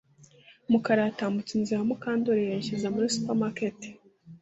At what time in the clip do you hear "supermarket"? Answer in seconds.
3.15-3.77